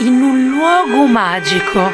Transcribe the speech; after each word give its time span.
in 0.00 0.22
un 0.22 0.48
luogo 0.48 1.06
magico 1.06 1.92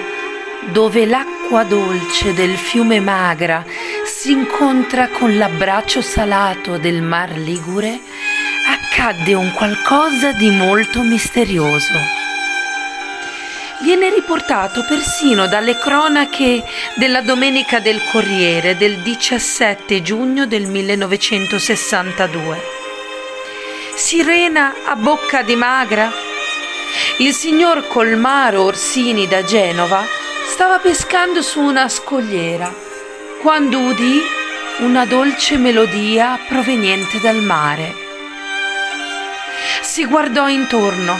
dove 0.70 1.06
l'acqua 1.06 1.64
dolce 1.64 2.32
del 2.34 2.56
fiume 2.56 3.00
Magra 3.00 3.64
si 4.04 4.31
incontra 4.31 5.08
con 5.08 5.36
l'abbraccio 5.36 6.00
salato 6.00 6.79
del 6.79 7.02
mar 7.02 7.33
Ligure, 7.36 8.00
accadde 8.66 9.34
un 9.34 9.52
qualcosa 9.52 10.30
di 10.32 10.50
molto 10.50 11.02
misterioso. 11.02 11.95
Viene 13.82 14.11
riportato 14.11 14.84
persino 14.84 15.48
dalle 15.48 15.77
cronache 15.77 16.64
della 16.95 17.23
Domenica 17.23 17.80
del 17.80 18.00
Corriere 18.11 18.77
del 18.77 18.98
17 18.98 20.00
giugno 20.02 20.46
del 20.46 20.66
1962. 20.66 22.62
Sirena 23.96 24.75
a 24.84 24.95
bocca 24.95 25.43
di 25.43 25.57
magra? 25.57 26.25
Il 27.18 27.32
signor 27.32 27.86
Colmaro 27.89 28.62
Orsini 28.62 29.26
da 29.26 29.43
Genova 29.43 30.04
stava 30.46 30.79
pescando 30.79 31.43
su 31.43 31.61
una 31.61 31.88
scogliera 31.88 32.73
quando 33.41 33.79
udì 33.79 34.21
una 34.79 35.07
dolce 35.07 35.57
melodia 35.57 36.38
proveniente 36.47 37.21
dal 37.21 37.41
mare. 37.43 37.95
Si 39.83 40.05
guardò 40.05 40.48
intorno 40.48 41.19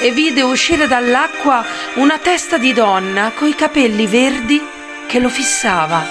e 0.00 0.10
vide 0.10 0.42
uscire 0.42 0.86
dall'acqua 0.86 1.64
una 1.94 2.18
testa 2.18 2.58
di 2.58 2.72
donna 2.72 3.32
coi 3.34 3.54
capelli 3.54 4.06
verdi 4.06 4.62
che 5.06 5.18
lo 5.18 5.28
fissava. 5.28 6.04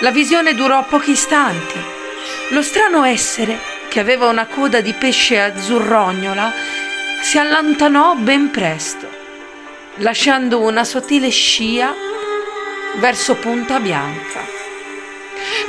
La 0.00 0.10
visione 0.10 0.54
durò 0.54 0.84
pochi 0.84 1.12
istanti. 1.12 1.80
Lo 2.50 2.62
strano 2.62 3.04
essere, 3.04 3.58
che 3.88 4.00
aveva 4.00 4.28
una 4.28 4.46
coda 4.46 4.80
di 4.80 4.92
pesce 4.92 5.40
azzurrognola, 5.40 6.52
si 7.28 7.38
allontanò 7.38 8.14
ben 8.14 8.52
presto 8.52 9.08
lasciando 9.96 10.60
una 10.60 10.84
sottile 10.84 11.28
scia 11.28 11.92
verso 12.98 13.34
Punta 13.34 13.80
Bianca. 13.80 14.44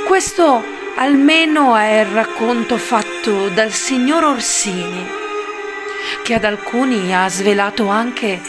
Questo 0.06 0.64
almeno 0.94 1.74
è 1.74 2.02
il 2.02 2.06
racconto 2.12 2.76
fatto 2.76 3.48
dal 3.48 3.72
signor 3.72 4.22
Orsini, 4.22 5.04
che 6.22 6.34
ad 6.34 6.44
alcuni 6.44 7.12
ha 7.12 7.28
svelato 7.28 7.88
anche 7.88 8.40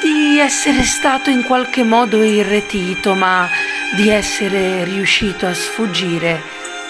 di 0.00 0.38
essere 0.38 0.84
stato 0.84 1.30
in 1.30 1.42
qualche 1.42 1.82
modo 1.82 2.22
irretito, 2.22 3.14
ma 3.14 3.48
di 3.96 4.08
essere 4.08 4.84
riuscito 4.84 5.48
a 5.48 5.52
sfuggire 5.52 6.40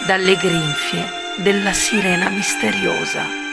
dalle 0.07 0.37
grinfie 0.37 1.11
della 1.37 1.73
sirena 1.73 2.29
misteriosa. 2.29 3.44